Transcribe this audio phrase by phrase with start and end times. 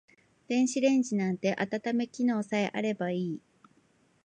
[0.47, 3.41] 電子レンジなんて温め機能さえあればいい